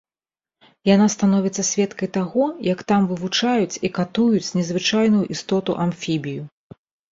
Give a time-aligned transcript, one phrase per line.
[0.95, 6.43] Яна становіцца сведкай таго, як там вывучаюць і катуюць незвычайную істоту-амфібію.